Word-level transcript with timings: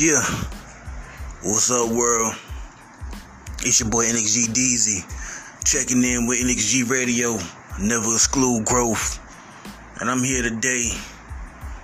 Yeah. 0.00 0.22
What's 1.42 1.70
up, 1.70 1.88
world? 1.92 2.34
It's 3.60 3.78
your 3.78 3.90
boy 3.90 4.06
NXG 4.06 4.50
Deezy. 4.50 5.04
Checking 5.64 6.02
in 6.02 6.26
with 6.26 6.40
NXG 6.40 6.90
Radio. 6.90 7.38
Never 7.80 8.12
exclude 8.14 8.64
growth. 8.64 9.20
And 10.00 10.10
I'm 10.10 10.24
here 10.24 10.42
today. 10.42 10.90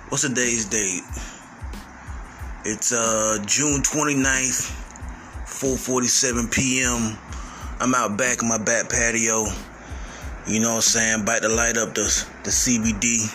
What's 0.09 0.27
today's 0.27 0.65
date? 0.65 1.03
It's 2.65 2.91
uh 2.91 3.37
June 3.45 3.81
29th, 3.81 4.75
4:47 5.45 6.51
p.m. 6.51 7.17
I'm 7.79 7.95
out 7.95 8.17
back 8.17 8.41
in 8.41 8.49
my 8.49 8.57
back 8.57 8.89
patio. 8.89 9.45
You 10.47 10.59
know 10.59 10.69
what 10.69 10.75
I'm 10.75 10.81
saying? 10.81 11.21
About 11.21 11.43
to 11.43 11.49
light 11.49 11.77
up 11.77 11.93
the 11.93 12.03
the 12.43 12.49
CBD. 12.49 13.31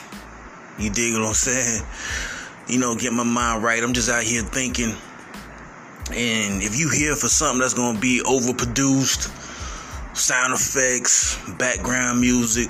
You 0.78 0.90
dig 0.90 1.14
what 1.14 1.28
I'm 1.28 1.32
saying? 1.32 1.82
You 2.68 2.80
know, 2.80 2.96
get 2.96 3.12
my 3.12 3.22
mind 3.22 3.62
right. 3.62 3.82
I'm 3.82 3.92
just 3.92 4.10
out 4.10 4.24
here 4.24 4.42
thinking. 4.42 4.94
And 6.10 6.62
if 6.62 6.78
you 6.78 6.90
here 6.90 7.14
for 7.14 7.28
something 7.28 7.60
that's 7.60 7.74
gonna 7.74 7.98
be 7.98 8.20
overproduced, 8.24 9.30
sound 10.16 10.52
effects, 10.52 11.38
background 11.58 12.20
music, 12.20 12.68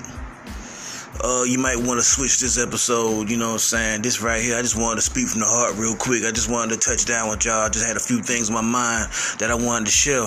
uh, 1.25 1.45
you 1.47 1.59
might 1.59 1.77
want 1.77 1.99
to 1.99 2.05
switch 2.05 2.41
this 2.41 2.59
episode. 2.59 3.31
You 3.31 3.39
know 3.39 3.49
what 3.49 3.53
I'm 3.55 3.59
saying? 3.59 4.03
This 4.03 4.21
right 4.21 4.43
here, 4.43 4.59
I 4.59 4.63
just 4.63 4.79
wanted 4.79 4.97
to 4.97 5.03
speak 5.03 5.29
from 5.29 5.41
the 5.41 5.47
heart 5.47 5.77
real 5.77 5.97
quick. 5.97 6.25
I 6.25 6.31
just 6.31 6.51
wanted 6.51 6.79
to 6.79 6.89
touch 6.89 7.07
down 7.07 7.31
with 7.31 7.45
y'all. 7.45 7.65
I 7.65 7.69
just 7.69 7.87
had 7.87 7.97
a 7.97 8.01
few 8.01 8.21
things 8.21 8.49
in 8.49 8.55
my 8.55 8.61
mind 8.61 9.11
that 9.39 9.51
I 9.51 9.55
wanted 9.55 9.87
to 9.87 9.93
share. 9.93 10.27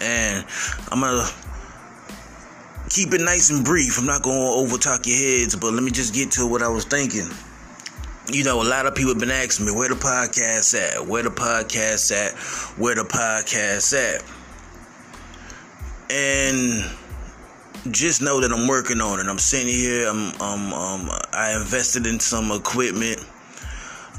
And 0.00 0.44
I'm 0.92 1.00
gonna 1.00 1.26
keep 2.88 3.12
it 3.14 3.20
nice 3.20 3.50
and 3.50 3.64
brief. 3.64 3.98
I'm 3.98 4.06
not 4.06 4.22
gonna 4.22 4.38
overtalk 4.38 5.06
your 5.06 5.16
heads, 5.16 5.56
but 5.56 5.72
let 5.72 5.82
me 5.82 5.90
just 5.90 6.14
get 6.14 6.30
to 6.32 6.46
what 6.46 6.62
I 6.62 6.68
was 6.68 6.84
thinking. 6.84 7.28
You 8.32 8.42
know, 8.42 8.62
a 8.62 8.64
lot 8.64 8.86
of 8.86 8.94
people 8.94 9.12
have 9.12 9.20
been 9.20 9.30
asking 9.30 9.66
me 9.66 9.72
where 9.72 9.88
the 9.88 9.96
podcast 9.96 10.74
at, 10.74 11.06
where 11.06 11.22
the 11.22 11.30
podcast 11.30 12.10
at, 12.10 12.32
where 12.78 12.94
the 12.94 13.02
podcast 13.02 13.92
at, 13.92 14.24
and 16.10 16.90
just 17.92 18.22
know 18.22 18.40
that 18.40 18.50
I'm 18.50 18.66
working 18.66 19.02
on 19.02 19.20
it. 19.20 19.26
I'm 19.26 19.38
sitting 19.38 19.68
here. 19.68 20.08
I'm, 20.08 20.32
um, 20.40 20.72
um, 20.72 21.10
I 21.34 21.54
invested 21.60 22.06
in 22.06 22.18
some 22.18 22.50
equipment. 22.50 23.20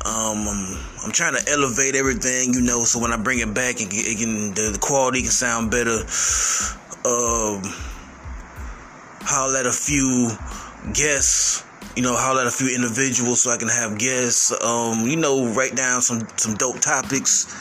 Um, 0.05 0.47
I'm, 0.47 0.77
I'm 1.03 1.11
trying 1.11 1.33
to 1.33 1.51
elevate 1.51 1.95
everything, 1.95 2.53
you 2.53 2.61
know, 2.61 2.83
so 2.83 2.99
when 2.99 3.11
I 3.11 3.17
bring 3.17 3.39
it 3.39 3.55
back, 3.55 3.81
it 3.81 3.87
it 3.91 4.19
can 4.19 4.53
the, 4.53 4.69
the 4.73 4.79
quality 4.79 5.23
can 5.23 5.31
sound 5.31 5.71
better. 5.71 6.05
Um, 7.05 7.63
holler 9.25 9.59
at 9.59 9.65
a 9.65 9.71
few 9.71 10.29
guests, 10.93 11.63
you 11.95 12.03
know, 12.03 12.15
holler 12.15 12.41
at 12.41 12.47
a 12.47 12.51
few 12.51 12.73
individuals 12.73 13.43
so 13.43 13.51
I 13.51 13.57
can 13.57 13.67
have 13.67 13.97
guests. 13.97 14.51
Um, 14.63 15.07
you 15.07 15.15
know, 15.15 15.47
write 15.53 15.75
down 15.75 16.01
some 16.01 16.27
some 16.37 16.55
dope 16.55 16.79
topics 16.79 17.51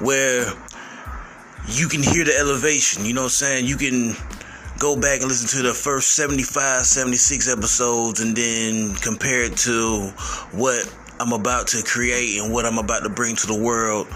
where 0.00 0.52
you 1.68 1.88
can 1.88 2.02
hear 2.02 2.24
the 2.24 2.36
elevation. 2.38 3.04
You 3.04 3.14
know 3.14 3.22
what 3.22 3.26
I'm 3.26 3.30
saying? 3.30 3.66
You 3.66 3.76
can 3.76 4.16
go 4.78 4.96
back 4.96 5.20
and 5.20 5.28
listen 5.28 5.60
to 5.60 5.66
the 5.66 5.74
first 5.74 6.16
75, 6.16 6.86
76 6.86 7.48
episodes 7.48 8.20
and 8.20 8.34
then 8.34 8.94
compare 8.96 9.44
it 9.44 9.56
to 9.58 10.08
what 10.52 10.92
I'm 11.20 11.32
about 11.32 11.68
to 11.68 11.82
create 11.82 12.40
and 12.40 12.52
what 12.52 12.64
I'm 12.64 12.78
about 12.78 13.02
to 13.02 13.10
bring 13.10 13.36
to 13.36 13.46
the 13.46 13.54
world 13.54 14.06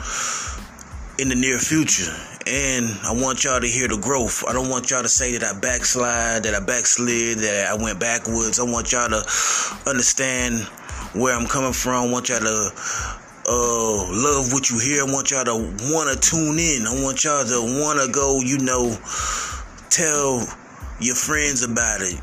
in 1.19 1.29
the 1.29 1.35
near 1.35 1.59
future. 1.59 2.13
And 2.47 2.87
I 3.05 3.13
want 3.13 3.45
y'all 3.45 3.61
to 3.61 3.67
hear 3.67 3.89
the 3.89 3.97
growth. 3.97 4.45
I 4.47 4.53
don't 4.53 4.69
want 4.69 4.91
y'all 4.91 5.03
to 5.03 5.09
say 5.09 5.37
that 5.37 5.57
I 5.57 5.59
backslide, 5.59 6.43
that 6.43 6.55
I 6.55 6.61
backslid, 6.61 7.39
that 7.39 7.69
I 7.71 7.83
went 7.83 7.99
backwards. 7.99 8.61
I 8.61 8.65
want 8.65 8.93
y'all 8.93 9.09
to 9.09 9.23
understand 9.89 10.63
where 11.15 11.35
I'm 11.35 11.47
coming 11.47 11.73
from. 11.73 12.09
I 12.09 12.13
want 12.13 12.29
y'all 12.29 12.41
to 12.41 12.73
uh, 13.47 13.97
love 14.13 14.53
what 14.53 14.69
you 14.69 14.79
hear. 14.79 15.07
I 15.07 15.13
want 15.13 15.31
y'all 15.31 15.45
to 15.45 15.57
want 15.93 16.13
to 16.13 16.19
tune 16.21 16.59
in. 16.59 16.87
I 16.87 17.03
want 17.03 17.25
y'all 17.25 17.45
to 17.45 17.81
want 17.81 18.01
to 18.05 18.13
go, 18.13 18.41
you 18.41 18.59
know, 18.59 18.97
tell 19.89 20.45
your 21.01 21.15
friends 21.15 21.63
about 21.63 22.03
it. 22.03 22.21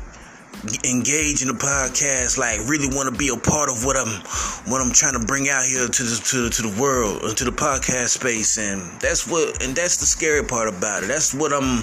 Engage 0.84 1.42
in 1.42 1.48
the 1.48 1.58
podcast, 1.58 2.38
like 2.38 2.60
really 2.68 2.86
want 2.94 3.10
to 3.10 3.18
be 3.18 3.28
a 3.28 3.36
part 3.36 3.68
of 3.68 3.84
what 3.84 3.96
I'm, 3.96 4.22
what 4.70 4.80
I'm 4.80 4.92
trying 4.92 5.18
to 5.18 5.26
bring 5.26 5.48
out 5.48 5.64
here 5.64 5.88
to 5.88 6.02
the 6.04 6.16
to, 6.30 6.50
to 6.50 6.62
the 6.62 6.80
world, 6.80 7.36
to 7.36 7.44
the 7.44 7.50
podcast 7.50 8.20
space, 8.20 8.58
and 8.58 9.00
that's 9.00 9.26
what, 9.26 9.60
and 9.62 9.74
that's 9.74 9.96
the 9.96 10.06
scary 10.06 10.44
part 10.44 10.68
about 10.68 11.02
it. 11.02 11.08
That's 11.08 11.34
what 11.34 11.52
I'm, 11.52 11.82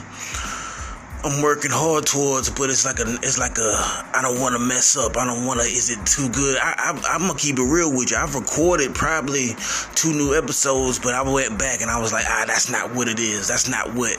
I'm 1.28 1.44
working 1.44 1.72
hard 1.72 2.06
towards, 2.06 2.50
but 2.50 2.70
it's 2.70 2.86
like 2.86 3.00
a, 3.00 3.20
it's 3.20 3.38
like 3.38 3.58
a, 3.58 3.72
I 4.16 4.22
don't 4.24 4.40
want 4.40 4.56
to 4.56 4.60
mess 4.60 4.96
up. 4.96 5.18
I 5.18 5.26
don't 5.26 5.46
want 5.46 5.60
to. 5.60 5.66
Is 5.68 5.90
it 5.90 6.00
too 6.08 6.30
good? 6.30 6.56
I, 6.58 6.96
I, 6.96 7.16
I'm 7.16 7.28
gonna 7.28 7.38
keep 7.38 7.60
it 7.60 7.68
real 7.68 7.92
with 7.92 8.12
you. 8.12 8.18
I've 8.18 8.36
recorded 8.36 8.96
probably 8.96 9.50
two 9.96 10.14
new 10.14 10.34
episodes, 10.38 11.00
but 11.00 11.14
I 11.14 11.30
went 11.30 11.60
back 11.60 11.82
and 11.82 11.92
I 11.92 12.00
was 12.00 12.14
like, 12.14 12.24
ah, 12.26 12.46
that's 12.48 12.72
not 12.72 12.96
what 12.96 13.10
it 13.10 13.20
is. 13.20 13.50
That's 13.50 13.68
not 13.68 13.94
what 13.94 14.16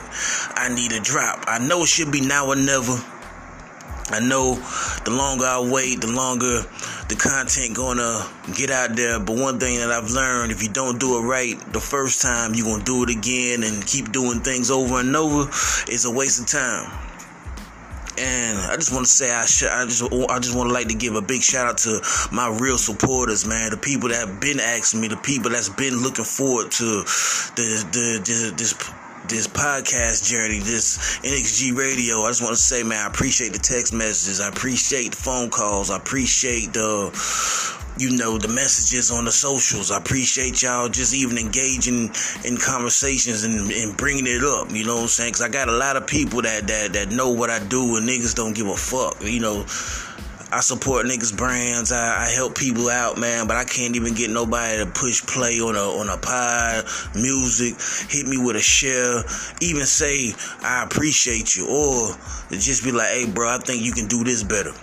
I 0.53 0.69
need 0.69 0.91
to 0.91 0.99
drop. 0.99 1.45
I 1.47 1.57
know 1.57 1.81
it 1.81 1.87
should 1.87 2.11
be 2.11 2.21
now 2.21 2.45
or 2.45 2.55
never. 2.55 2.93
I 4.11 4.19
know 4.19 4.55
the 5.05 5.11
longer 5.11 5.45
I 5.45 5.59
wait, 5.59 6.01
the 6.01 6.11
longer 6.11 6.63
the 7.07 7.15
content 7.15 7.75
gonna 7.75 8.27
get 8.55 8.69
out 8.69 8.95
there. 8.95 9.19
But 9.19 9.37
one 9.37 9.59
thing 9.59 9.79
that 9.79 9.89
I've 9.89 10.11
learned, 10.11 10.51
if 10.51 10.61
you 10.61 10.69
don't 10.69 10.99
do 10.99 11.17
it 11.17 11.21
right 11.21 11.57
the 11.71 11.79
first 11.79 12.21
time, 12.21 12.53
you're 12.53 12.65
gonna 12.65 12.83
do 12.83 13.03
it 13.03 13.09
again 13.09 13.63
and 13.63 13.85
keep 13.85 14.11
doing 14.11 14.41
things 14.41 14.69
over 14.69 14.99
and 14.99 15.15
over. 15.15 15.49
It's 15.87 16.05
a 16.05 16.11
waste 16.11 16.41
of 16.41 16.47
time. 16.47 16.91
And 18.17 18.59
I 18.59 18.75
just 18.75 18.93
want 18.93 19.05
to 19.05 19.11
say 19.11 19.31
I 19.31 19.41
I 19.41 19.85
just 19.85 20.03
I 20.03 20.39
just 20.39 20.55
want 20.55 20.69
to 20.69 20.73
like 20.73 20.89
to 20.89 20.95
give 20.95 21.15
a 21.15 21.21
big 21.21 21.41
shout 21.41 21.67
out 21.67 21.77
to 21.79 22.01
my 22.31 22.49
real 22.59 22.77
supporters, 22.77 23.47
man. 23.47 23.71
The 23.71 23.77
people 23.77 24.09
that 24.09 24.27
have 24.27 24.41
been 24.41 24.59
asking 24.59 24.99
me, 24.99 25.07
the 25.07 25.17
people 25.17 25.51
that's 25.51 25.69
been 25.69 26.03
looking 26.03 26.25
forward 26.25 26.71
to 26.71 26.85
the 27.55 27.87
the, 27.91 28.21
the 28.23 28.53
this 28.57 28.73
this 29.31 29.47
podcast 29.47 30.29
journey, 30.29 30.59
this 30.59 31.19
NXG 31.23 31.75
radio. 31.75 32.23
I 32.23 32.29
just 32.29 32.41
want 32.41 32.53
to 32.53 32.61
say, 32.61 32.83
man, 32.83 32.99
I 32.99 33.07
appreciate 33.07 33.53
the 33.53 33.59
text 33.59 33.93
messages. 33.93 34.41
I 34.41 34.49
appreciate 34.49 35.11
the 35.11 35.17
phone 35.17 35.49
calls. 35.49 35.89
I 35.89 35.95
appreciate 35.95 36.73
the, 36.73 37.07
you 37.97 38.17
know, 38.17 38.37
the 38.37 38.49
messages 38.49 39.09
on 39.09 39.23
the 39.23 39.31
socials. 39.31 39.89
I 39.89 39.97
appreciate 39.97 40.61
y'all 40.61 40.89
just 40.89 41.15
even 41.15 41.37
engaging 41.37 42.11
in 42.43 42.57
conversations 42.57 43.45
and, 43.45 43.71
and 43.71 43.95
bringing 43.95 44.27
it 44.27 44.43
up. 44.43 44.69
You 44.71 44.85
know 44.85 44.95
what 44.95 45.03
I'm 45.03 45.07
saying? 45.07 45.29
Because 45.29 45.41
I 45.41 45.49
got 45.49 45.69
a 45.69 45.77
lot 45.77 45.95
of 45.95 46.05
people 46.05 46.41
that, 46.41 46.67
that, 46.67 46.91
that 46.91 47.09
know 47.09 47.31
what 47.31 47.49
I 47.49 47.59
do 47.59 47.95
and 47.95 48.07
niggas 48.07 48.35
don't 48.35 48.53
give 48.53 48.67
a 48.67 48.75
fuck. 48.75 49.23
You 49.23 49.39
know, 49.39 49.65
I 50.53 50.59
support 50.59 51.05
niggas 51.05 51.35
brands. 51.35 51.93
I, 51.93 52.25
I, 52.25 52.29
help 52.29 52.57
people 52.57 52.89
out, 52.89 53.17
man. 53.17 53.47
But 53.47 53.55
I 53.55 53.63
can't 53.63 53.95
even 53.95 54.13
get 54.13 54.29
nobody 54.29 54.83
to 54.83 54.85
push 54.85 55.25
play 55.25 55.61
on 55.61 55.75
a 55.75 55.79
on 55.79 56.09
a 56.09 56.17
pod, 56.17 56.85
music, 57.15 57.75
hit 58.09 58.27
me 58.27 58.37
with 58.37 58.57
a 58.57 58.61
share, 58.61 59.23
even 59.61 59.85
say 59.85 60.33
I 60.61 60.83
appreciate 60.83 61.55
you, 61.55 61.67
or 61.67 62.15
just 62.51 62.83
be 62.83 62.91
like, 62.91 63.09
hey, 63.09 63.31
bro, 63.31 63.49
I 63.49 63.59
think 63.59 63.81
you 63.81 63.93
can 63.93 64.07
do 64.07 64.25
this 64.25 64.43
better. 64.43 64.73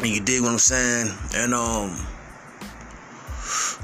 And 0.00 0.08
you 0.08 0.20
dig 0.20 0.42
what 0.42 0.52
I'm 0.52 0.58
saying? 0.58 1.12
And 1.34 1.54
um 1.54 2.06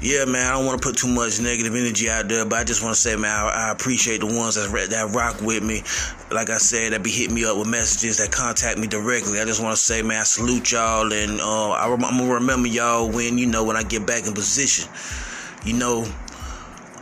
yeah, 0.01 0.25
man, 0.25 0.45
I 0.45 0.51
don't 0.53 0.65
want 0.65 0.81
to 0.81 0.85
put 0.85 0.97
too 0.97 1.07
much 1.07 1.39
negative 1.39 1.73
energy 1.73 2.09
out 2.09 2.27
there, 2.27 2.45
but 2.45 2.59
I 2.59 2.63
just 2.65 2.83
want 2.83 2.95
to 2.95 2.99
say, 2.99 3.15
man, 3.15 3.31
I, 3.31 3.69
I 3.69 3.71
appreciate 3.71 4.19
the 4.19 4.25
ones 4.25 4.55
that, 4.55 4.69
that 4.89 5.15
rock 5.15 5.39
with 5.41 5.63
me. 5.63 5.83
Like 6.31 6.49
I 6.49 6.57
said, 6.57 6.91
that 6.91 7.01
be 7.01 7.11
hitting 7.11 7.33
me 7.33 7.45
up 7.45 7.57
with 7.57 7.67
messages 7.67 8.17
that 8.17 8.31
contact 8.31 8.77
me 8.77 8.87
directly. 8.87 9.39
I 9.39 9.45
just 9.45 9.63
want 9.63 9.75
to 9.75 9.81
say, 9.81 10.01
man, 10.01 10.19
I 10.19 10.23
salute 10.23 10.71
y'all, 10.73 11.11
and 11.13 11.39
uh, 11.39 11.71
I, 11.71 11.87
am 11.87 11.99
gonna 11.99 12.33
remember 12.33 12.67
y'all 12.67 13.09
when 13.09 13.37
you 13.37 13.45
know 13.45 13.63
when 13.63 13.77
I 13.77 13.83
get 13.83 14.05
back 14.05 14.27
in 14.27 14.33
position. 14.33 14.91
You 15.63 15.73
know, 15.73 16.05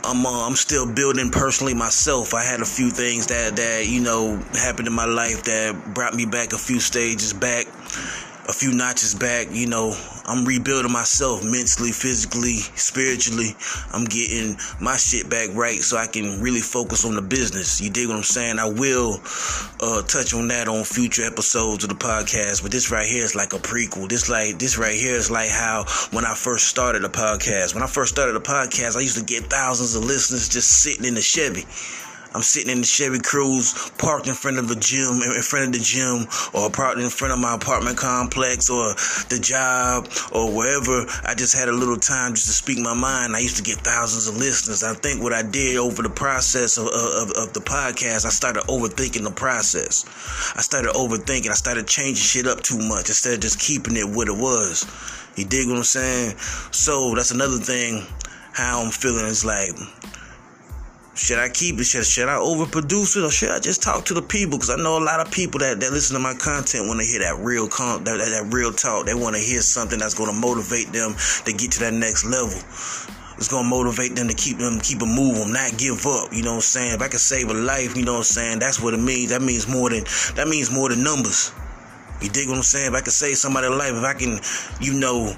I'm 0.04 0.24
uh, 0.24 0.46
I'm 0.46 0.54
still 0.54 0.86
building 0.86 1.30
personally 1.30 1.74
myself. 1.74 2.32
I 2.32 2.44
had 2.44 2.60
a 2.60 2.64
few 2.64 2.90
things 2.90 3.26
that 3.26 3.56
that 3.56 3.86
you 3.88 4.00
know 4.00 4.36
happened 4.52 4.86
in 4.86 4.94
my 4.94 5.06
life 5.06 5.42
that 5.44 5.94
brought 5.94 6.14
me 6.14 6.26
back 6.26 6.52
a 6.52 6.58
few 6.58 6.78
stages 6.78 7.32
back 7.32 7.66
a 8.48 8.52
few 8.52 8.72
notches 8.72 9.14
back. 9.14 9.48
You 9.50 9.66
know, 9.66 9.96
I'm 10.26 10.44
rebuilding 10.44 10.92
myself 10.92 11.44
mentally, 11.44 11.92
physically, 11.92 12.56
spiritually. 12.76 13.56
I'm 13.92 14.04
getting 14.04 14.56
my 14.80 14.96
shit 14.96 15.28
back 15.30 15.50
right 15.54 15.80
so 15.80 15.96
I 15.96 16.06
can 16.06 16.40
really 16.40 16.60
focus 16.60 17.04
on 17.04 17.14
the 17.14 17.22
business. 17.22 17.80
You 17.80 17.90
dig 17.90 18.08
what 18.08 18.16
I'm 18.16 18.22
saying? 18.22 18.58
I 18.58 18.68
will 18.68 19.20
uh, 19.80 20.02
touch 20.02 20.34
on 20.34 20.48
that 20.48 20.68
on 20.68 20.84
future 20.84 21.24
episodes 21.24 21.84
of 21.84 21.90
the 21.90 21.96
podcast, 21.96 22.62
but 22.62 22.70
this 22.70 22.90
right 22.90 23.06
here 23.06 23.24
is 23.24 23.34
like 23.34 23.52
a 23.52 23.58
prequel. 23.58 24.08
This 24.08 24.28
like 24.28 24.58
this 24.58 24.78
right 24.78 24.96
here 24.96 25.14
is 25.14 25.30
like 25.30 25.50
how 25.50 25.84
when 26.10 26.24
I 26.24 26.34
first 26.34 26.68
started 26.68 27.02
the 27.02 27.08
podcast. 27.08 27.74
When 27.74 27.82
I 27.82 27.86
first 27.86 28.12
started 28.12 28.34
the 28.34 28.40
podcast, 28.40 28.96
I 28.96 29.00
used 29.00 29.18
to 29.18 29.24
get 29.24 29.44
thousands 29.44 29.94
of 29.94 30.04
listeners 30.04 30.48
just 30.48 30.82
sitting 30.82 31.04
in 31.04 31.14
the 31.14 31.22
Chevy. 31.22 31.64
I'm 32.34 32.42
sitting 32.42 32.70
in 32.70 32.80
the 32.80 32.86
Chevy 32.86 33.18
Cruze, 33.18 33.96
parked 33.96 34.26
in 34.26 34.34
front 34.34 34.58
of 34.58 34.68
a 34.70 34.74
gym, 34.74 35.22
in 35.22 35.42
front 35.42 35.66
of 35.66 35.72
the 35.72 35.78
gym, 35.78 36.26
or 36.52 36.68
parked 36.68 36.98
in 36.98 37.08
front 37.08 37.32
of 37.32 37.38
my 37.38 37.54
apartment 37.54 37.96
complex, 37.96 38.68
or 38.68 38.94
the 39.30 39.38
job, 39.40 40.08
or 40.32 40.50
wherever. 40.50 41.06
I 41.24 41.34
just 41.34 41.56
had 41.56 41.68
a 41.68 41.72
little 41.72 41.96
time 41.96 42.34
just 42.34 42.46
to 42.46 42.52
speak 42.52 42.78
my 42.78 42.94
mind. 42.94 43.36
I 43.36 43.38
used 43.38 43.56
to 43.58 43.62
get 43.62 43.78
thousands 43.78 44.26
of 44.26 44.36
listeners. 44.36 44.82
I 44.82 44.94
think 44.94 45.22
what 45.22 45.32
I 45.32 45.42
did 45.42 45.76
over 45.76 46.02
the 46.02 46.10
process 46.10 46.76
of, 46.76 46.86
of, 46.86 47.30
of 47.36 47.52
the 47.52 47.60
podcast, 47.60 48.26
I 48.26 48.30
started 48.30 48.64
overthinking 48.64 49.22
the 49.22 49.30
process. 49.30 50.04
I 50.56 50.60
started 50.60 50.90
overthinking. 50.90 51.50
I 51.50 51.54
started 51.54 51.86
changing 51.86 52.16
shit 52.16 52.46
up 52.46 52.62
too 52.62 52.78
much 52.78 53.08
instead 53.08 53.34
of 53.34 53.40
just 53.40 53.60
keeping 53.60 53.96
it 53.96 54.08
what 54.08 54.28
it 54.28 54.36
was. 54.36 54.84
You 55.36 55.44
dig 55.44 55.68
what 55.68 55.76
I'm 55.76 55.84
saying? 55.84 56.36
So 56.72 57.14
that's 57.14 57.30
another 57.30 57.58
thing. 57.58 58.06
How 58.52 58.82
I'm 58.82 58.90
feeling 58.90 59.26
is 59.26 59.44
like 59.44 59.70
should 61.14 61.38
I 61.38 61.48
keep 61.48 61.78
it? 61.78 61.84
Should, 61.84 62.04
should 62.04 62.28
I 62.28 62.36
overproduce 62.36 63.16
it, 63.16 63.24
or 63.24 63.30
should 63.30 63.50
I 63.50 63.60
just 63.60 63.82
talk 63.82 64.04
to 64.06 64.14
the 64.14 64.22
people? 64.22 64.58
Because 64.58 64.70
I 64.70 64.76
know 64.76 64.98
a 64.98 65.04
lot 65.04 65.20
of 65.20 65.30
people 65.30 65.60
that, 65.60 65.80
that 65.80 65.92
listen 65.92 66.14
to 66.14 66.20
my 66.20 66.34
content 66.34 66.88
want 66.88 67.00
to 67.00 67.06
hear 67.06 67.20
that 67.20 67.38
real 67.38 67.68
con- 67.68 68.04
that, 68.04 68.18
that, 68.18 68.30
that 68.30 68.52
real 68.52 68.72
talk. 68.72 69.06
They 69.06 69.14
want 69.14 69.36
to 69.36 69.42
hear 69.42 69.60
something 69.60 69.98
that's 69.98 70.14
going 70.14 70.32
to 70.32 70.36
motivate 70.36 70.92
them 70.92 71.14
to 71.44 71.52
get 71.52 71.72
to 71.72 71.80
that 71.80 71.94
next 71.94 72.24
level. 72.24 72.58
It's 73.36 73.48
gonna 73.48 73.68
motivate 73.68 74.14
them 74.14 74.28
to 74.28 74.34
keep 74.34 74.58
them 74.58 74.78
keep 74.78 75.02
a 75.02 75.06
moving, 75.06 75.52
not 75.52 75.76
give 75.76 76.06
up. 76.06 76.32
You 76.32 76.42
know 76.42 76.52
what 76.52 76.56
I'm 76.56 76.70
saying? 76.70 76.94
If 76.94 77.02
I 77.02 77.08
can 77.08 77.18
save 77.18 77.50
a 77.50 77.54
life, 77.54 77.96
you 77.96 78.04
know 78.04 78.12
what 78.12 78.18
I'm 78.18 78.24
saying. 78.24 78.58
That's 78.60 78.80
what 78.80 78.94
it 78.94 79.00
means. 79.00 79.30
That 79.30 79.42
means 79.42 79.66
more 79.66 79.90
than 79.90 80.04
that 80.36 80.46
means 80.46 80.70
more 80.70 80.88
than 80.88 81.02
numbers. 81.02 81.52
You 82.22 82.30
dig 82.30 82.48
what 82.48 82.56
I'm 82.56 82.62
saying? 82.62 82.92
If 82.92 82.94
I 82.94 83.00
can 83.00 83.10
save 83.10 83.36
somebody's 83.36 83.70
life, 83.70 83.92
if 83.92 84.04
I 84.04 84.14
can, 84.14 84.38
you 84.80 84.98
know, 84.98 85.34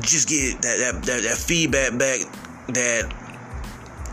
just 0.00 0.28
get 0.28 0.62
that 0.62 0.78
that 0.78 1.02
that, 1.02 1.22
that 1.22 1.36
feedback 1.36 1.98
back 1.98 2.20
that 2.68 3.12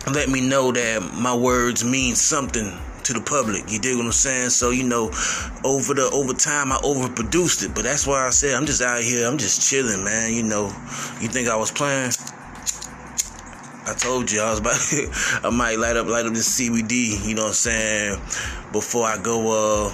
let 0.08 0.30
me 0.30 0.42
know 0.42 0.72
that 0.72 1.14
my 1.14 1.36
words 1.36 1.84
mean 1.84 2.16
something 2.16 2.78
to 3.04 3.14
the 3.14 3.22
public. 3.22 3.72
You 3.72 3.80
dig 3.80 3.98
what 3.98 4.06
I'm 4.06 4.12
saying? 4.12 4.50
So 4.50 4.72
you 4.72 4.84
know, 4.84 5.08
over 5.64 5.94
the 5.94 6.10
over 6.14 6.34
time, 6.34 6.72
I 6.72 6.78
overproduced 6.78 7.64
it. 7.64 7.76
But 7.76 7.84
that's 7.84 8.08
why 8.08 8.26
I 8.26 8.30
said 8.32 8.56
I'm 8.56 8.66
just 8.66 8.82
out 8.82 9.02
here. 9.02 9.28
I'm 9.28 9.38
just 9.38 9.70
chilling, 9.70 10.04
man. 10.04 10.34
You 10.34 10.44
know, 10.44 10.66
you 11.20 11.28
think 11.28 11.48
I 11.48 11.56
was 11.56 11.72
playing? 11.72 12.12
I 13.86 13.94
told 13.94 14.32
you 14.32 14.42
I 14.42 14.50
was 14.50 14.60
about. 14.60 15.44
I 15.46 15.50
might 15.50 15.78
light 15.78 15.98
up 15.98 16.08
light 16.08 16.26
up 16.26 16.34
this 16.34 16.60
CBD. 16.60 17.28
You 17.28 17.36
know 17.36 17.44
what 17.44 17.48
I'm 17.50 17.54
saying? 17.54 18.22
Before 18.72 19.06
I 19.06 19.18
go. 19.22 19.88
uh 19.88 19.94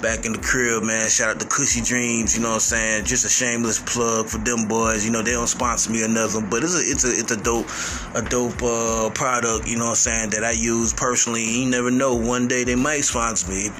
back 0.00 0.26
in 0.26 0.32
the 0.32 0.38
crib, 0.38 0.82
man. 0.82 1.08
Shout 1.08 1.30
out 1.30 1.40
to 1.40 1.46
Cushy 1.46 1.80
Dreams, 1.80 2.36
you 2.36 2.42
know 2.42 2.48
what 2.48 2.54
I'm 2.54 2.60
saying? 2.60 3.04
Just 3.04 3.24
a 3.24 3.28
shameless 3.28 3.80
plug 3.80 4.26
for 4.26 4.38
them 4.38 4.68
boys. 4.68 5.04
You 5.04 5.10
know, 5.10 5.22
they 5.22 5.32
don't 5.32 5.46
sponsor 5.46 5.90
me 5.90 6.04
or 6.04 6.08
nothing, 6.08 6.48
but 6.50 6.62
it's 6.62 6.74
a 6.74 6.80
it's 6.80 7.04
a 7.04 7.10
it's 7.10 7.32
a 7.32 7.36
dope 7.36 7.66
a 8.14 8.28
dope 8.28 8.62
uh, 8.62 9.10
product, 9.10 9.66
you 9.68 9.76
know 9.76 9.84
what 9.84 9.90
I'm 9.90 9.96
saying, 9.96 10.30
that 10.30 10.44
I 10.44 10.52
use 10.52 10.92
personally. 10.92 11.44
You 11.44 11.70
never 11.70 11.90
know, 11.90 12.14
one 12.14 12.48
day 12.48 12.64
they 12.64 12.76
might 12.76 13.02
sponsor 13.02 13.50
me. 13.50 13.70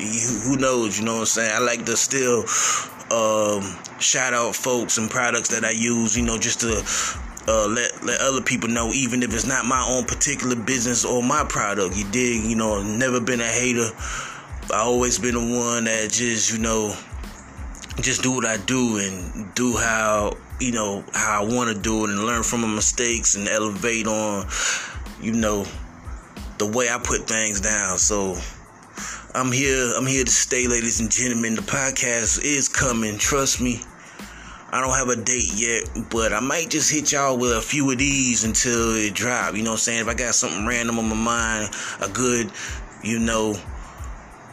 Who 0.44 0.56
knows, 0.56 0.98
you 0.98 1.04
know 1.04 1.14
what 1.14 1.20
I'm 1.20 1.26
saying? 1.26 1.52
I 1.54 1.58
like 1.58 1.84
to 1.86 1.96
still 1.96 2.44
um, 3.10 3.62
shout 4.00 4.34
out 4.34 4.56
folks 4.56 4.98
and 4.98 5.10
products 5.10 5.48
that 5.48 5.64
I 5.64 5.70
use, 5.70 6.16
you 6.16 6.24
know, 6.24 6.38
just 6.38 6.60
to 6.60 6.82
uh, 7.48 7.66
let 7.68 8.02
let 8.04 8.20
other 8.20 8.42
people 8.42 8.68
know, 8.68 8.90
even 8.92 9.22
if 9.22 9.32
it's 9.32 9.46
not 9.46 9.64
my 9.64 9.84
own 9.88 10.04
particular 10.04 10.56
business 10.56 11.04
or 11.04 11.22
my 11.22 11.44
product. 11.48 11.96
You 11.96 12.04
dig? 12.10 12.42
You 12.42 12.56
know, 12.56 12.82
never 12.82 13.20
been 13.20 13.40
a 13.40 13.46
hater. 13.46 13.90
I 14.72 14.80
always 14.80 15.18
been 15.18 15.34
the 15.34 15.58
one 15.58 15.84
that 15.84 16.10
just, 16.10 16.52
you 16.52 16.58
know, 16.58 16.94
just 18.00 18.22
do 18.22 18.32
what 18.32 18.44
I 18.44 18.56
do 18.56 18.98
and 18.98 19.54
do 19.54 19.76
how, 19.76 20.36
you 20.60 20.72
know, 20.72 21.04
how 21.14 21.42
I 21.42 21.54
want 21.54 21.74
to 21.74 21.80
do 21.80 22.04
it 22.04 22.10
and 22.10 22.24
learn 22.24 22.42
from 22.42 22.62
my 22.62 22.68
mistakes 22.68 23.36
and 23.36 23.48
elevate 23.48 24.06
on, 24.06 24.46
you 25.22 25.32
know, 25.32 25.64
the 26.58 26.66
way 26.66 26.88
I 26.88 26.98
put 26.98 27.28
things 27.28 27.60
down. 27.60 27.98
So 27.98 28.36
I'm 29.34 29.52
here, 29.52 29.92
I'm 29.96 30.06
here 30.06 30.24
to 30.24 30.30
stay, 30.30 30.66
ladies 30.66 31.00
and 31.00 31.10
gentlemen. 31.10 31.54
The 31.54 31.62
podcast 31.62 32.44
is 32.44 32.68
coming, 32.68 33.18
trust 33.18 33.60
me. 33.60 33.82
I 34.72 34.80
don't 34.80 34.96
have 34.96 35.08
a 35.08 35.16
date 35.16 35.54
yet, 35.54 35.84
but 36.10 36.32
I 36.32 36.40
might 36.40 36.70
just 36.70 36.92
hit 36.92 37.12
y'all 37.12 37.38
with 37.38 37.52
a 37.52 37.60
few 37.60 37.90
of 37.92 37.98
these 37.98 38.42
until 38.42 38.96
it 38.96 39.14
drop. 39.14 39.54
You 39.54 39.62
know 39.62 39.70
what 39.70 39.74
I'm 39.74 39.78
saying? 39.78 40.00
If 40.00 40.08
I 40.08 40.14
got 40.14 40.34
something 40.34 40.66
random 40.66 40.98
on 40.98 41.08
my 41.08 41.14
mind, 41.14 41.70
a 42.02 42.08
good, 42.08 42.50
you 43.04 43.20
know, 43.20 43.54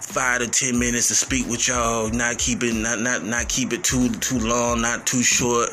five 0.04 0.42
to 0.42 0.48
ten 0.48 0.78
minutes 0.78 1.08
to 1.08 1.16
speak 1.16 1.48
with 1.48 1.68
y'all. 1.68 2.10
Not 2.10 2.38
keep 2.38 2.64
it 2.64 2.74
not 2.74 3.00
not 3.00 3.24
not 3.24 3.50
keep 3.50 3.74
it 3.74 3.84
too 3.84 4.10
too 4.10 4.40
long, 4.40 4.82
not 4.82 5.08
too 5.08 5.24
short. 5.24 5.70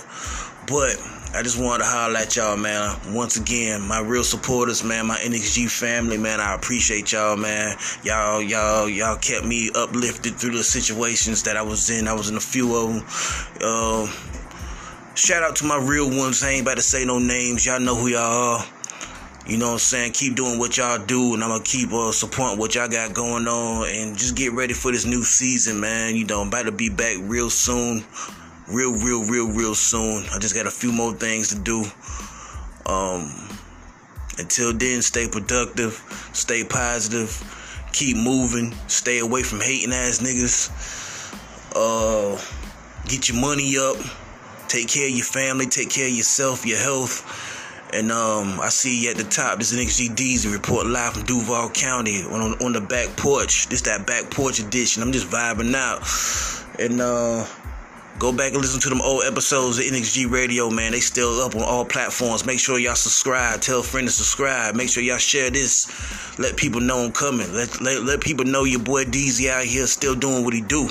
But 0.66 0.96
I 1.34 1.42
just 1.42 1.60
wanted 1.60 1.84
to 1.84 1.90
highlight 1.90 2.36
y'all, 2.36 2.56
man. 2.56 2.96
Once 3.12 3.36
again, 3.36 3.82
my 3.82 4.00
real 4.00 4.24
supporters, 4.24 4.84
man, 4.84 5.06
my 5.06 5.16
NXG 5.16 5.70
family, 5.70 6.16
man. 6.16 6.40
I 6.40 6.54
appreciate 6.54 7.12
y'all, 7.12 7.36
man. 7.36 7.76
Y'all, 8.02 8.42
y'all, 8.42 8.88
y'all 8.88 9.16
kept 9.16 9.44
me 9.46 9.70
uplifted 9.74 10.34
through 10.34 10.56
the 10.56 10.62
situations 10.62 11.42
that 11.44 11.56
I 11.56 11.62
was 11.62 11.90
in. 11.90 12.08
I 12.08 12.14
was 12.14 12.30
in 12.30 12.36
a 12.36 12.40
few 12.40 12.74
of 12.76 12.88
them. 12.88 13.04
Uh, 13.60 14.06
shout 15.14 15.42
out 15.42 15.56
to 15.56 15.64
my 15.64 15.78
real 15.78 16.08
ones. 16.08 16.42
I 16.42 16.50
ain't 16.50 16.62
about 16.62 16.76
to 16.76 16.82
say 16.82 17.04
no 17.04 17.18
names. 17.18 17.66
Y'all 17.66 17.80
know 17.80 17.94
who 17.94 18.08
y'all 18.08 18.58
are. 18.58 18.64
You 19.46 19.56
know 19.56 19.66
what 19.68 19.72
I'm 19.72 19.78
saying? 19.78 20.12
Keep 20.12 20.36
doing 20.36 20.58
what 20.58 20.76
y'all 20.76 20.98
do, 21.04 21.34
and 21.34 21.42
I'm 21.42 21.50
gonna 21.50 21.64
keep 21.64 21.92
uh, 21.92 22.12
supporting 22.12 22.58
what 22.58 22.74
y'all 22.74 22.88
got 22.88 23.14
going 23.14 23.48
on, 23.48 23.88
and 23.88 24.16
just 24.16 24.36
get 24.36 24.52
ready 24.52 24.74
for 24.74 24.92
this 24.92 25.06
new 25.06 25.22
season, 25.22 25.80
man. 25.80 26.14
You 26.14 26.26
know, 26.26 26.42
I'm 26.42 26.48
about 26.48 26.66
to 26.66 26.72
be 26.72 26.90
back 26.90 27.16
real 27.20 27.48
soon, 27.48 28.04
real, 28.68 28.92
real, 28.92 29.24
real, 29.24 29.50
real 29.50 29.74
soon. 29.74 30.24
I 30.32 30.38
just 30.38 30.54
got 30.54 30.66
a 30.66 30.70
few 30.70 30.92
more 30.92 31.14
things 31.14 31.48
to 31.48 31.58
do. 31.58 31.84
Um, 32.86 33.32
until 34.38 34.72
then, 34.74 35.00
stay 35.00 35.26
productive, 35.26 35.94
stay 36.32 36.62
positive, 36.62 37.32
keep 37.92 38.18
moving, 38.18 38.74
stay 38.88 39.20
away 39.20 39.42
from 39.42 39.60
hating 39.60 39.92
ass 39.92 40.18
niggas. 40.18 40.70
Uh, 41.74 42.38
get 43.08 43.28
your 43.28 43.40
money 43.40 43.78
up, 43.78 43.96
take 44.68 44.88
care 44.88 45.08
of 45.08 45.14
your 45.14 45.24
family, 45.24 45.66
take 45.66 45.88
care 45.88 46.06
of 46.06 46.12
yourself, 46.12 46.66
your 46.66 46.78
health 46.78 47.56
and 47.92 48.12
um, 48.12 48.60
I 48.60 48.68
see 48.68 49.04
you 49.04 49.10
at 49.10 49.16
the 49.16 49.24
top. 49.24 49.58
This 49.58 49.72
is 49.72 50.08
Deezy 50.10 50.52
report 50.52 50.86
live 50.86 51.14
from 51.14 51.24
Duval 51.24 51.70
County 51.70 52.22
on, 52.24 52.40
on 52.62 52.72
the 52.72 52.80
back 52.80 53.08
porch. 53.16 53.68
This 53.68 53.82
that 53.82 54.06
back 54.06 54.30
porch 54.30 54.58
edition. 54.60 55.02
I'm 55.02 55.12
just 55.12 55.28
vibing 55.28 55.74
out. 55.74 56.06
And 56.78 57.00
uh, 57.00 57.46
go 58.18 58.32
back 58.32 58.52
and 58.52 58.60
listen 58.60 58.80
to 58.80 58.88
them 58.88 59.00
old 59.00 59.24
episodes 59.24 59.78
of 59.78 59.84
NXG 59.84 60.30
Radio, 60.30 60.70
man. 60.70 60.92
They 60.92 61.00
still 61.00 61.40
up 61.40 61.54
on 61.56 61.62
all 61.62 61.84
platforms. 61.84 62.46
Make 62.46 62.60
sure 62.60 62.78
y'all 62.78 62.94
subscribe. 62.94 63.60
Tell 63.60 63.80
a 63.80 63.82
friend 63.82 64.06
to 64.06 64.12
subscribe. 64.12 64.74
Make 64.74 64.88
sure 64.88 65.02
y'all 65.02 65.18
share 65.18 65.50
this. 65.50 66.38
Let 66.38 66.56
people 66.56 66.80
know 66.80 67.04
I'm 67.04 67.12
coming. 67.12 67.52
Let, 67.52 67.80
let, 67.80 68.02
let 68.02 68.20
people 68.20 68.44
know 68.44 68.64
your 68.64 68.80
boy 68.80 69.04
Deezy 69.04 69.50
out 69.50 69.64
here 69.64 69.86
still 69.86 70.14
doing 70.14 70.44
what 70.44 70.54
he 70.54 70.60
do. 70.60 70.88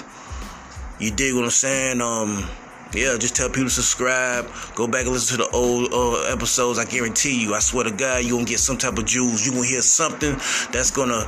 You 0.99 1.11
dig 1.11 1.33
what 1.33 1.45
I'm 1.45 1.49
saying? 1.49 2.01
Um, 2.01 2.49
yeah, 2.93 3.15
just 3.17 3.35
tell 3.35 3.49
people 3.49 3.65
to 3.65 3.69
subscribe. 3.69 4.49
Go 4.73 4.87
back 4.87 5.03
and 5.03 5.11
listen 5.11 5.37
to 5.37 5.43
the 5.43 5.49
old 5.55 5.93
uh, 5.93 6.33
episodes. 6.33 6.79
I 6.79 6.85
guarantee 6.85 7.39
you, 7.39 7.53
I 7.53 7.59
swear 7.59 7.83
to 7.83 7.91
God, 7.91 8.23
you're 8.23 8.37
gonna 8.37 8.45
get 8.45 8.59
some 8.59 8.77
type 8.77 8.97
of 8.97 9.05
jewels. 9.05 9.45
You're 9.45 9.53
gonna 9.53 9.67
hear 9.67 9.81
something 9.81 10.33
that's 10.71 10.89
gonna 10.89 11.25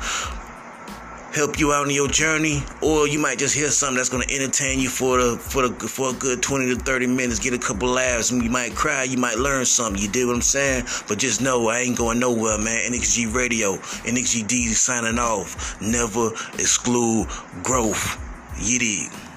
help 1.35 1.59
you 1.59 1.71
out 1.71 1.87
in 1.87 1.93
your 1.93 2.07
journey, 2.07 2.63
or 2.81 3.07
you 3.07 3.19
might 3.19 3.37
just 3.37 3.53
hear 3.53 3.69
something 3.69 3.97
that's 3.97 4.09
gonna 4.09 4.25
entertain 4.31 4.79
you 4.79 4.89
for 4.89 5.21
the 5.21 5.37
for 5.37 5.67
the 5.67 5.87
for 5.87 6.09
a 6.09 6.13
good 6.13 6.41
20 6.41 6.73
to 6.73 6.81
30 6.81 7.05
minutes, 7.05 7.39
get 7.39 7.53
a 7.53 7.59
couple 7.59 7.89
laughs. 7.89 8.31
You 8.31 8.49
might 8.49 8.73
cry, 8.73 9.03
you 9.03 9.17
might 9.17 9.37
learn 9.37 9.63
something. 9.65 10.01
You 10.01 10.09
did 10.09 10.25
what 10.25 10.35
I'm 10.35 10.41
saying? 10.41 10.85
But 11.07 11.19
just 11.19 11.41
know 11.41 11.69
I 11.69 11.79
ain't 11.81 11.97
going 11.97 12.19
nowhere, 12.19 12.57
man. 12.57 12.91
NXG 12.91 13.35
Radio, 13.35 13.77
NXG 13.77 14.47
D 14.47 14.67
signing 14.69 15.19
off. 15.19 15.79
Never 15.79 16.31
exclude 16.57 17.27
growth. 17.61 18.17
You 18.59 18.79
dig? 18.79 19.30